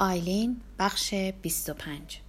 [0.00, 2.20] آیلین بخش 25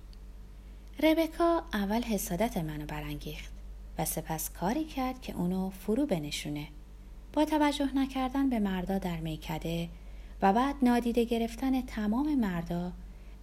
[1.04, 3.52] ربکا اول حسادت منو برانگیخت
[3.98, 6.68] و سپس کاری کرد که اونو فرو بنشونه.
[7.34, 9.90] با توجه نکردن به مردا در میکده
[10.42, 12.92] و بعد نادیده گرفتن تمام مردا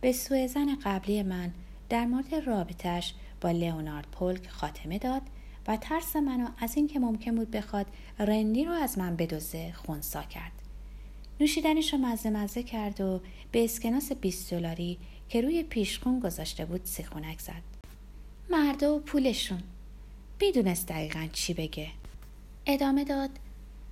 [0.01, 1.53] به سوء زن قبلی من
[1.89, 5.23] در مورد رابطش با لئونارد پولک خاتمه داد
[5.69, 7.87] و ترس منو از اینکه ممکن بود بخواد
[8.19, 10.66] رندی رو از من بدزه خونسا کرد.
[11.41, 13.21] نوشیدنش رو مزه مزه کرد و
[13.53, 14.99] به اسکناس 20 دلاری
[15.29, 17.63] که روی پیشخون گذاشته بود سیخونک زد.
[18.51, 19.63] مردا و پولشون.
[20.41, 21.89] می‌دونست دقیقا چی بگه.
[22.67, 23.31] ادامه داد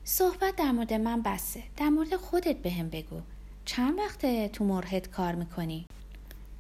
[0.05, 1.63] صحبت در مورد من بسه.
[1.77, 3.21] در مورد خودت به بگو.
[3.65, 5.87] چند وقته تو مرهد کار می‌کنی؟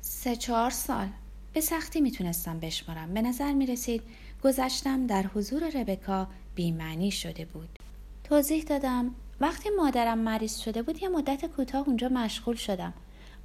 [0.00, 1.08] سه چهار سال.
[1.52, 3.14] به سختی می‌تونستم بشمارم.
[3.14, 4.02] به نظر می‌رسید
[4.44, 7.78] گذشتم در حضور ربکا بیمعنی شده بود.
[8.24, 12.94] توضیح دادم وقتی مادرم مریض شده بود یه مدت کوتاه اونجا مشغول شدم.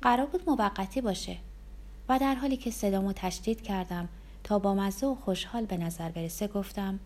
[0.01, 1.37] قرار بود موقتی باشه.
[2.09, 4.09] و در حالی که صدامو تشدید کردم
[4.43, 6.99] تا با مزه و خوشحال به نظر برسه گفتم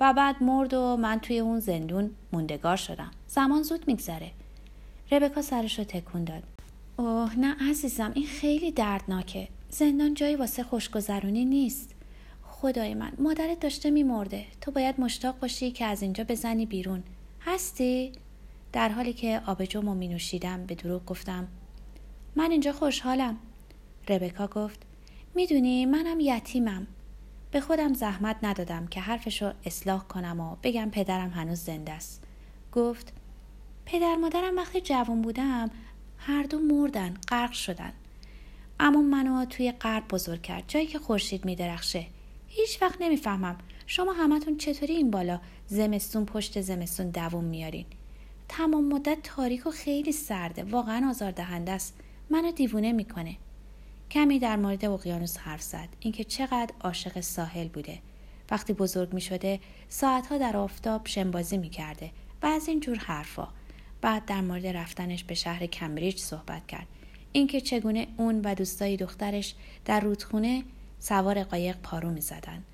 [0.00, 3.10] و بعد مرد و من توی اون زندون موندگار شدم.
[3.28, 4.30] زمان زود میگذره.
[5.12, 6.42] ربکا سرش تکون داد.
[6.96, 9.48] اوه نه عزیزم این خیلی دردناکه.
[9.70, 11.94] زندان جایی واسه خوشگذرونی نیست.
[12.42, 14.44] خدای من مادرت داشته میمرده.
[14.60, 17.02] تو باید مشتاق باشی که از اینجا بزنی بیرون.
[17.46, 18.12] هستی؟
[18.72, 21.48] در حالی که آبجومو می نوشیدم به دروغ گفتم.
[22.36, 23.38] من اینجا خوشحالم.
[24.08, 24.82] ربکا گفت
[25.34, 26.86] می‌دونی منم یتیمم.
[27.50, 32.24] به خودم زحمت ندادم که حرفشو اصلاح کنم و بگم پدرم هنوز زنده است.
[32.72, 33.12] گفت
[33.86, 35.70] پدر مادرم وقتی جوان بودم
[36.18, 37.92] هر دو مردن غرق شدن.
[38.80, 42.06] اما منو توی غرب بزرگ کرد جایی که خورشید میدرخشه.
[42.48, 43.56] هیچ وقت نمی‌فهمم
[43.86, 47.86] شما همتون چطوری این بالا؟ زمستون پشت زمستون دووم میارین.
[48.48, 50.64] تمام مدت تاریک و خیلی سرده.
[50.64, 51.94] واقعا آزاردهنده است.
[52.30, 53.36] منو دیوونه می‌کنه.
[54.10, 55.88] کمی در مورد اقیانوس حرف زد.
[56.00, 57.98] اینکه چقدر عاشق ساحل بوده.
[58.50, 62.10] وقتی بزرگ می شده ساعتها در آفتاب شنبازی می کرده
[62.42, 63.48] و از این جور حرفا.
[64.00, 66.86] بعد در مورد رفتنش به شهر کمبریج صحبت کرد.
[67.32, 70.64] اینکه چگونه اون و دوستای دخترش در رودخونه
[70.98, 72.64] سوار قایق پارو می زدن.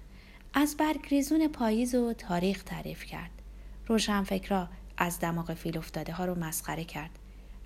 [0.54, 3.30] از برگریزون پاییز و تاریخ تعریف کرد.
[3.86, 7.10] روشنفکرا از دماغ فیل افتاده ها رو مسخره کرد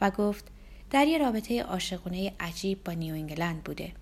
[0.00, 0.44] و گفت
[0.90, 3.92] در یه رابطه عاشقونه عجیب با نیو انگلند بوده.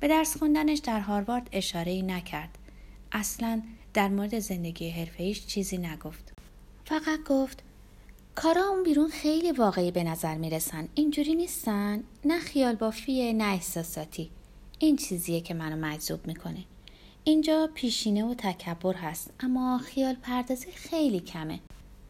[0.00, 2.58] به درس خوندنش در هاروارد اشاره نکرد.
[3.12, 3.62] اصلا
[3.94, 6.32] در مورد زندگی حرفه‌ایش چیزی نگفت.
[6.84, 7.62] فقط گفت
[8.34, 10.88] کارا اون بیرون خیلی واقعی به نظر می‌رسن.
[10.94, 14.30] اینجوری نیستن؟ نه خیال بافیه نه احساساتی.
[14.78, 16.64] این چیزیه که منو مجذوب می‌کنه.
[17.24, 21.60] اینجا پیشینه و تکبر هست اما خیال پردازی خیلی کمه.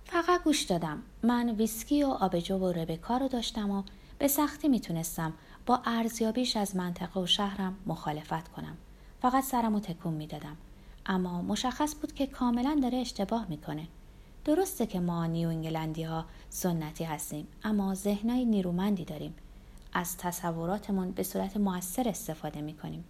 [0.05, 1.03] فقط گوش دادم.
[1.23, 3.83] من ویسکی و آبجو و ربکا رو داشتم و
[4.19, 5.33] به سختی می‌تونستم
[5.67, 8.77] با ارزیابیش از منطقه و شهرم مخالفت کنم.
[9.23, 10.57] فقط سرم و تکون می‌دادم.
[11.07, 13.89] اما مشخص بود که کاملا داره اشتباه می‌کنه.
[14.45, 19.35] درسته که ما نیو انگلندی ها سنتی هستیم اما ذهنای نیرومندی داریم.
[19.93, 23.05] از تصوراتمون به صورت موثر استفاده می‌کنیم.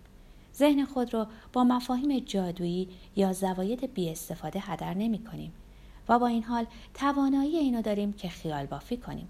[0.57, 5.53] ذهن خود رو با مفاهیم جادویی یا زواید بی استفاده هدر نمی کنیم
[6.09, 9.29] و با این حال توانایی اینو داریم که خیال بافی کنیم.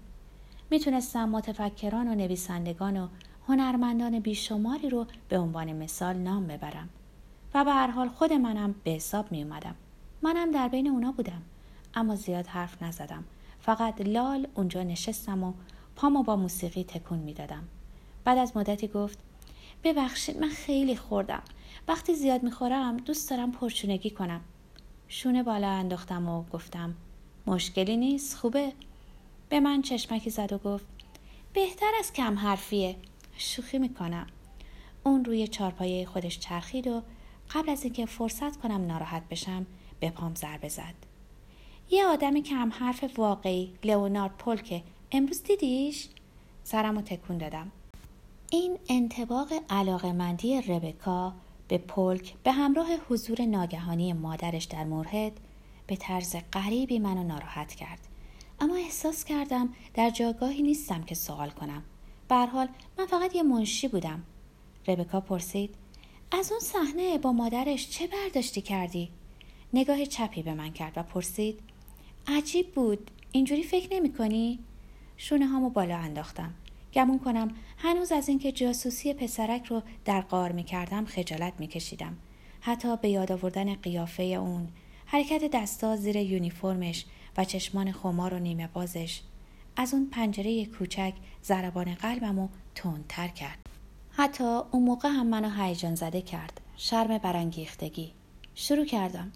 [0.69, 3.07] می‌تونستم متفکران و نویسندگان و
[3.47, 6.89] هنرمندان بیشماری رو به عنوان مثال نام ببرم
[7.53, 9.75] و به هر حال خود منم به حساب می اومدم.
[10.21, 11.41] منم در بین اونا بودم
[11.95, 13.23] اما زیاد حرف نزدم
[13.59, 15.53] فقط لال اونجا نشستم و
[15.95, 17.63] پامو با موسیقی تکون می‌دادم
[18.23, 19.19] بعد از مدتی گفت
[19.83, 21.43] ببخشید من خیلی خوردم.
[21.87, 24.41] وقتی زیاد می‌خورم دوست دارم پرچونگی کنم.
[25.07, 26.95] شونه بالا انداختم و گفتم
[27.47, 28.73] مشکلی نیست خوبه.
[29.49, 30.85] به من چشمکی زد و گفت
[31.53, 32.95] بهتر از کم حرفیه.
[33.37, 34.27] شوخی می‌کنم.
[35.03, 37.01] اون روی چارپایه خودش چرخید و
[37.53, 39.65] قبل از اینکه فرصت کنم ناراحت بشم
[39.99, 40.95] به پام ضربه زد.
[41.91, 44.83] یه آدم کم حرف واقعی لئونارد پولکه.
[45.11, 46.07] امروز دیدیش؟
[46.63, 47.71] سرم تکون دادم.
[48.53, 51.33] این انتباق علاقمندی ربکا
[51.67, 55.31] به پولک به همراه حضور ناگهانی مادرش در مرهد
[55.87, 57.99] به طرز غریبی منو ناراحت کرد.
[58.59, 61.83] اما احساس کردم در جاگاهی نیستم که سوال کنم.
[62.29, 62.67] حال
[62.97, 64.23] من فقط یه منشی بودم.
[64.87, 65.75] ربکا پرسید
[66.31, 69.09] از اون صحنه با مادرش چه برداشتی کردی؟
[69.73, 71.59] نگاه چپی به من کرد و پرسید
[72.27, 73.11] عجیب بود.
[73.31, 74.59] اینجوری فکر نمی کنی؟
[75.17, 76.53] شونه هامو بالا انداختم.
[76.93, 77.51] گمون کنم.
[77.77, 82.17] هنوز از اینکه جاسوسی پسرک رو در قار می کردم خجالت می کشیدم.
[82.61, 84.67] حتی به یاد آوردن قیافه اون،
[85.05, 87.05] حرکت دستا زیر یونیفرمش
[87.37, 89.21] و چشمان خمار و نیمه بازش.
[89.75, 91.13] از اون پنجره کوچک
[91.43, 93.59] ضربان قلبم رو تندتر کرد.
[94.11, 96.61] حتی اون موقع هم منو هیجان زده کرد.
[96.77, 98.11] شرم برانگیختگی.
[98.55, 99.31] شروع کردم.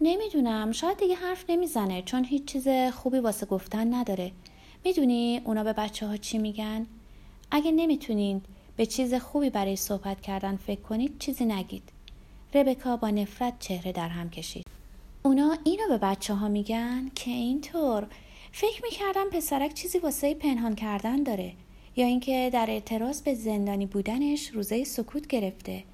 [0.00, 4.32] نمی‌دونم شاید دیگه حرف نمی‌زنه چون هیچ چیز خوبی واسه گفتن نداره.
[4.84, 6.86] می‌دونی اونا به بچه ها چی میگن؟
[7.50, 8.44] اگه نمی‌تونید
[8.76, 11.82] به چیز خوبی برای صحبت کردن فکر کنید چیزی نگید.
[12.54, 14.66] ربکا با نفرت چهره در هم کشید.
[15.22, 18.06] اونا اینو به بچه ها میگن که اینطور
[18.52, 21.52] فکر می‌کردم پسرک چیزی واسه پنهان کردن داره
[21.96, 25.84] یا اینکه در اعتراض به زندانی بودنش روزه سکوت گرفته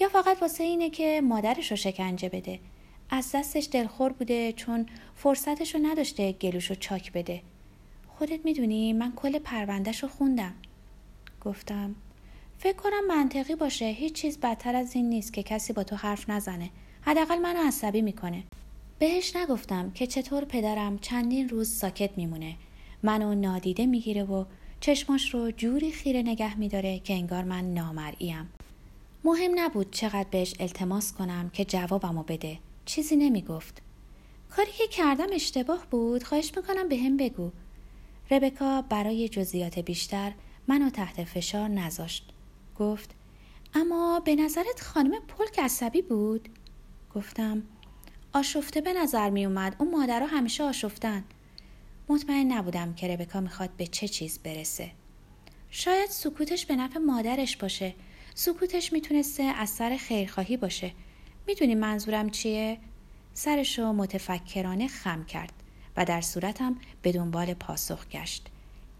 [0.00, 2.60] یا فقط واسه اینه که مادرش رو شکنجه بده.
[3.10, 7.42] از دستش دلخور بوده چون فرصتش رو نداشته گلوش رو چاک بده.
[8.20, 10.54] خودت می‌دونی من کل پروندهش رو خوندم.
[11.40, 11.94] گفتم
[12.58, 16.30] فکر کنم منطقی باشه هیچ چیز بدتر از این نیست که کسی با تو حرف
[16.30, 16.70] نزنه.
[17.02, 18.42] حداقل منو عصبی می‌کنه.
[18.98, 22.56] بهش نگفتم که چطور پدرم چندین روز ساکت میمونه.
[23.02, 24.44] منو نادیده می‌گیره و
[24.80, 28.50] چشماش رو جوری خیره نگه میداره که انگار من نامرئیم.
[29.24, 32.58] مهم نبود چقدر بهش التماس کنم که جوابمو بده.
[32.84, 33.82] چیزی نمی‌گفت.
[34.50, 36.22] کاری که کردم اشتباه بود.
[36.22, 37.50] خواهش می‌کنم به هم بگو.
[38.30, 40.32] ربکا برای جزئیات بیشتر
[40.68, 42.32] منو تحت فشار نذاشت.
[42.76, 43.10] گفت
[43.74, 46.48] اما به نظرت خانم پلک عصبی بود؟
[47.14, 47.62] گفتم
[48.32, 49.76] آشفته به نظر می اومد.
[49.78, 51.24] اون مادرها همیشه آشفتن.
[52.08, 54.90] مطمئن نبودم که ربکا می‌خواد به چه چیز برسه.
[55.70, 57.94] شاید سکوتش به نفع مادرش باشه.
[58.34, 60.92] سکوتش می‌تونسته از سر خیرخواهی باشه.
[61.46, 62.78] می‌دونی منظورم چیه؟
[63.34, 65.59] سرشو متفکرانه خم کرد.
[65.96, 68.48] و در صورتم به دنبال پاسخ گشت.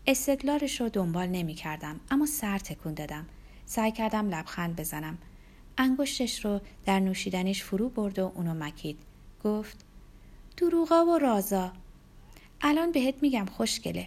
[0.07, 3.27] استدلالش رو دنبال نمی کردم اما سر تکون دادم.
[3.67, 5.19] سعی کردم لبخند بزنم.
[5.79, 8.99] انگشتش رو در نوشیدنیش فرو برد و اونو مکید.
[9.45, 9.85] گفت
[10.57, 11.73] دروغا و رازا.
[12.61, 14.07] الان بهت میگم خوشگله.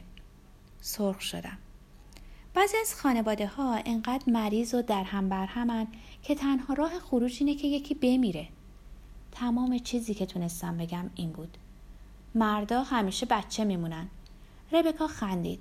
[0.82, 1.58] سرخ شدم.
[2.54, 5.88] بعضی از خانواده ها انقدر مریض و در هم بر همن
[6.24, 8.48] که تنها راه خروج اینه که یکی بمیره.
[9.32, 11.58] تمام چیزی که تونستم بگم این بود.
[12.36, 14.08] مردا همیشه بچه میمونن.
[14.72, 15.60] ربکا خندید.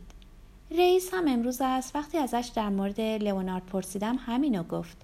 [0.70, 1.96] رئیس هم امروز است.
[1.96, 4.96] وقتی ازش در مورد لئونارد پرسیدم همینو گفت.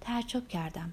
[0.00, 0.92] تعجب کردم.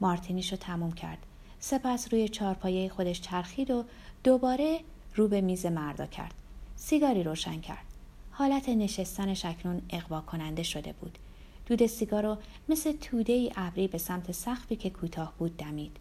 [0.00, 1.18] مارتینیشو تموم کرد.
[1.60, 3.84] سپس روی چارپایه خودش چرخید و
[4.24, 4.80] دوباره
[5.14, 6.34] رو به میز مردا کرد.
[6.76, 7.84] سیگاری روشن کرد.
[8.30, 11.18] حالت نشستنش اکنون اقوا کننده شده بود.
[11.66, 12.36] دود سیگارو
[12.68, 15.96] مثل توده ای ابری به سمت سخفی که کوتاه بود دمید.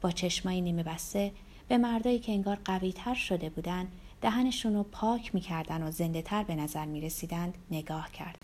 [0.00, 1.32] با چشمایی نیمه بسته
[1.72, 6.44] به مردایی که انگار قوی تر شده بودند دهنشون رو پاک می‌کردن و زنده تر
[6.44, 8.38] به نظر می رسیدند نگاه کرد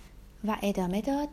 [0.44, 1.28] و ادامه داد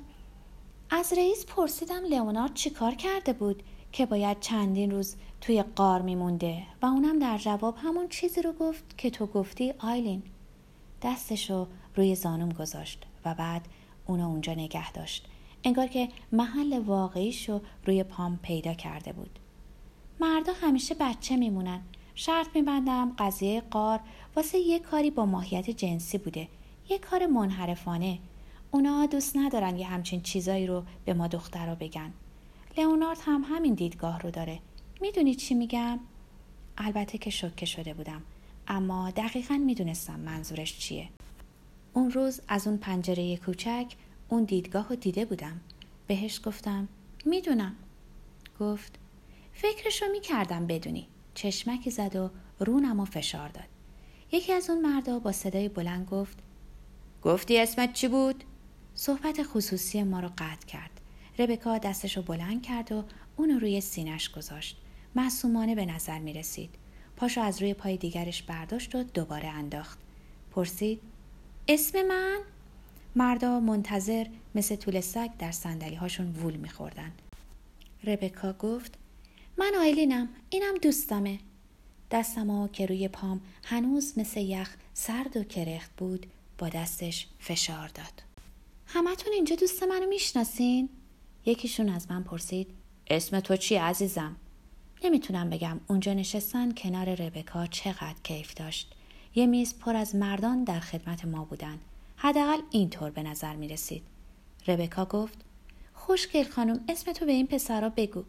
[0.90, 6.86] از رئیس پرسیدم لئونارد چیکار کرده بود که باید چندین روز توی قار میمونده و
[6.86, 10.24] اونم در جواب همون چیزی رو گفت که تو گفتی آیلین.
[11.02, 13.68] دستشو روی زانوم گذاشت و بعد
[14.08, 15.28] اونو اونجا نگه داشت.
[15.64, 19.40] انگار که محل واقعیشو روی پام پیدا کرده بود.
[20.20, 21.82] مردا همیشه بچه میمونن.
[22.16, 24.00] شرط میبندم قضیه قار
[24.36, 26.48] واسه یه کاری با ماهیت جنسی بوده.
[26.90, 28.20] یه کار منحرفانه.
[28.72, 32.14] اونا دوست ندارن یه همچین چیزایی رو به ما دخترها بگن.
[32.78, 34.60] لئونارد هم همین دیدگاه رو داره.
[35.02, 36.00] می‌دونی چی میگم؟
[36.78, 38.22] البته که شوکه شده بودم.
[38.68, 41.10] اما دقیقا می‌دونستم منظورش چیه.
[41.94, 43.94] اون روز از اون پنجره کوچک
[44.30, 45.62] اون دیدگاه رو دیده بودم.
[46.08, 46.88] بهش گفتم
[47.26, 47.76] می‌دونم.
[48.60, 49.00] گفت
[49.56, 53.68] فکرشو می‌کردم بدونی چشمکی زد و رونم فشار داد
[54.32, 56.38] یکی از اون مردا با صدای بلند گفت
[57.22, 58.44] گفتی اسمت چی بود؟
[58.96, 61.02] صحبت خصوصی ما رو قطع کرد
[61.40, 63.04] ربکا دستشو بلند کرد و
[63.38, 64.78] اونو روی سینش گذاشت
[65.16, 66.70] معصومانه به نظر می رسید
[67.16, 70.00] پاشو از روی پای دیگرش برداشت و دوباره انداخت
[70.52, 71.02] پرسید
[71.68, 72.40] اسم من؟
[73.16, 77.12] مردا منتظر مثل طول سگ در سندلی هاشون وول میخوردن.
[78.04, 78.98] ربکا گفت
[79.58, 81.40] من آیلینم اینم دوستمه.
[82.12, 86.26] دستمو که روی پام هنوز مثل یخ سرد و کرخت بود
[86.58, 88.24] با دستش فشار داد.
[88.88, 90.90] همتون اینجا دوست منو می‌شناسین؟
[91.46, 92.68] یکیشون از من پرسید
[93.08, 94.36] اسم تو چی عزیزم؟
[95.04, 98.96] نمی‌تونم بگم اونجا نشستن کنار ربکا چقدر کیف داشت.
[99.36, 101.80] یه میز پر از مردان در خدمت ما بودن.
[102.18, 104.04] حداقل اینطور به نظر می رسید
[104.68, 105.38] ربکا گفت
[105.94, 108.24] خوشگل خانم اسم تو به این پسرا بگو.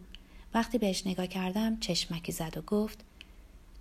[0.57, 3.05] وقتی بهش نگاه کردم چشمکی زد و گفت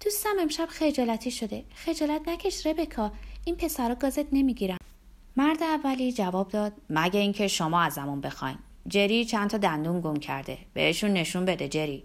[0.05, 1.63] دوستم امشب خجالتی شده.
[1.75, 3.11] خجالت نکش ربکا.
[3.45, 4.77] این پسرا گازت نمی‌گیرن
[5.37, 8.57] مرد اولی جواب داد مگه اینکه شما ازمون بخواین.
[8.87, 10.57] جری چند تا دندون گم کرده.
[10.73, 12.03] بهشون نشون بده جری.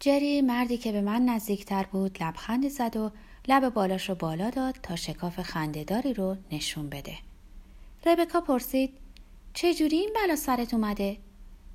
[0.00, 3.10] جری مردی که به من نزدیکتر بود لبخندی زد و
[3.48, 7.14] لب بالاش رو بالا داد تا شکاف خندهداری رو نشون بده.
[8.06, 8.90] ربکا پرسید
[9.54, 11.16] چجوری این بلا سرت اومده؟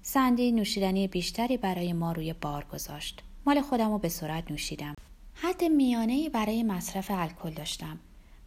[0.09, 3.21] سندی نوشیدنی بیشتری برای ما روی بار گذاشت.
[3.45, 4.95] مال خودم رو به سرعت نوشیدم.
[5.33, 7.99] حد میانه برای مصرف الکل داشتم.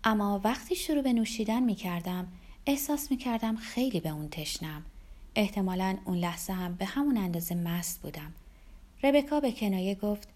[0.05, 2.29] اما وقتی شروع به نوشیدن می کردم
[2.67, 4.85] احساس می کردم خیلی به اون تشنم.
[5.35, 8.33] احتمالا اون لحظه هم به همون اندازه مست بودم.
[9.05, 10.29] ربکا به کنایه گفت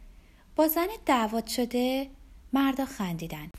[0.57, 2.07] با زن دعوت شده
[2.53, 3.51] مردا خندیدن.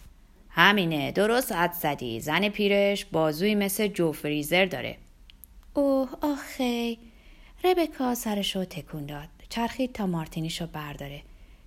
[0.49, 2.19] همینه درست عد زدی.
[2.19, 4.97] زن پیرش بازوی مثل جو فریزر داره.
[5.73, 6.99] اوه آخی.
[7.65, 9.29] ربکا سرشو تکون داد.
[9.49, 11.21] چرخید تا مارتینیشو برداره.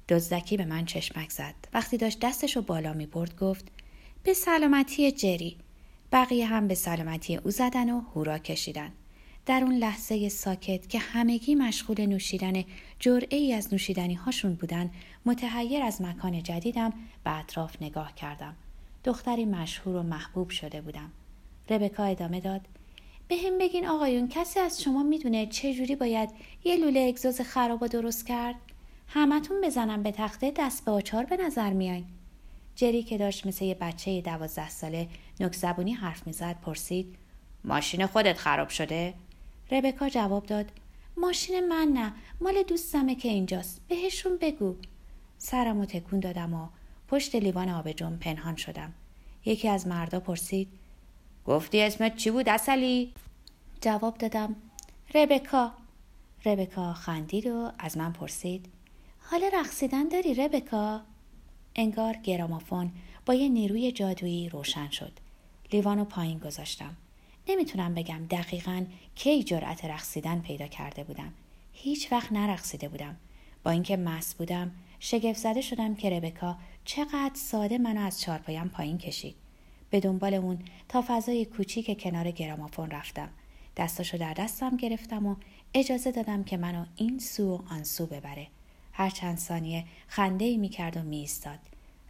[0.09, 1.55] دزدکی به من چشمک زد.
[1.75, 3.69] وقتی داشت دستشو بالا می برد گفت
[4.23, 5.57] به سلامتی جری.
[6.13, 8.93] بقیه هم به سلامتی او زدن و هورا کشیدن.
[9.47, 12.65] در اون لحظه ساکت که همگی مشغول نوشیدن
[12.99, 14.91] جرعه ای از نوشیدنی هاشون بودن
[15.27, 16.93] متحیر از مکان جدیدم
[17.25, 18.57] به اطراف نگاه کردم.
[19.05, 21.11] دختری مشهور و محبوب شده بودم.
[21.71, 22.61] ربکا ادامه داد
[23.29, 26.31] به هم بگین آقایون کسی از شما می‌دونه چجوری باید
[26.65, 28.55] یه لوله اگزوز خراب درست کرد؟
[29.09, 32.05] همتون بزنم به تخته دست به آچار به نظر میاین.
[32.75, 35.09] جری که داشت مثل یه بچه دوازده ساله
[35.41, 37.17] نک زبونی حرف می‌زد پرسید
[37.65, 39.15] ماشین خودت خراب شده؟
[39.71, 40.73] ربکا جواب داد
[41.17, 44.77] ماشین من نه مال دوستمه که اینجاست بهشون بگو
[45.39, 46.69] سرمو تکون دادم و
[47.09, 48.93] پشت لیوان آبجم پنهان شدم
[49.45, 50.69] یکی از مردا پرسید
[51.49, 53.13] گفتی اسمت چی بود اصلی؟
[53.81, 54.57] جواب دادم
[55.15, 55.73] ربکا.
[56.45, 58.67] ربکا خندید و از من پرسید
[59.19, 61.01] حال رقصیدن داری ربکا؟
[61.77, 62.93] انگار گرامافون
[63.27, 65.13] با یه نیروی جادویی روشن شد.
[65.73, 66.97] لیوانو پایین گذاشتم.
[67.49, 71.33] نمی‌تونم بگم دقیقا کی جرأت رقصیدن پیدا کرده بودم.
[71.73, 73.17] هیچ وقت نرقصیده بودم.
[73.65, 78.99] با اینکه مس بودم شگفت زده شدم که ربکا چقدر ساده منو از چارپایم پایین
[78.99, 79.48] کشید.
[79.91, 83.29] به دنبال اون تا فضای کوچیک کنار گرامافون رفتم
[83.77, 85.37] دستاشو در دستم گرفتم و
[85.75, 88.47] اجازه دادم که منو این سو و آن سو ببره
[88.93, 91.59] هر چند ثانیه خنده ای می کرد و می ایستاد.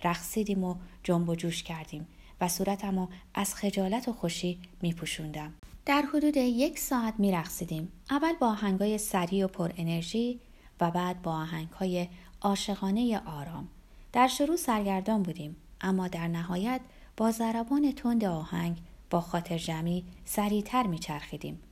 [0.05, 2.07] رقصیدیم و جنب و جوش کردیم
[2.41, 5.55] و صورتم و از خجالت و خوشی می پوشوندم.
[5.87, 7.93] در حدود یک ساعت می رقصیدیم.
[8.11, 10.41] اول با آهنگای سریع و پر انرژی
[10.81, 12.09] و بعد با آهنگهای
[12.41, 13.69] عاشقانه آرام.
[14.13, 16.81] در شروع سرگردان بودیم اما در نهایت
[17.19, 18.77] با ضربان تند آهنگ
[19.11, 21.63] با خاطر جمعی سریعتر میچرخیدیم.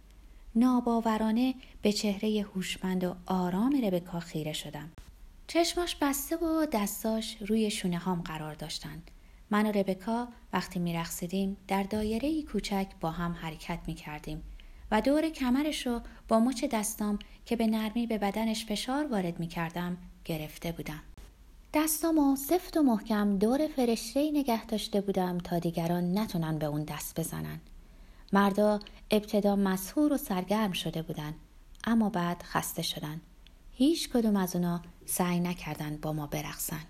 [0.54, 4.92] ناباورانه به چهره هوشمند و آرام ربکا خیره شدم.
[5.46, 9.10] چشماش بسته و دستاش روی شونه هام قرار داشتند.
[9.50, 14.42] من و ربکا وقتی میرقصیدیم در دایره کوچک با هم حرکت می کردیم
[14.90, 19.48] و دور کمرش رو با مچ دستام که به نرمی به بدنش فشار وارد می
[19.48, 21.02] کردم گرفته بودم.
[21.76, 27.20] دستامو سفت و محکم دور فرشته نگه داشته بودم تا دیگران نتونن به اون دست
[27.20, 27.60] بزنن.
[28.32, 28.80] مردا
[29.10, 31.34] ابتدا مسهور و سرگرم شده بودن
[31.84, 33.20] اما بعد خسته شدن.
[33.72, 36.80] هیچ کدوم از اونا سعی نکردن با ما برقصن.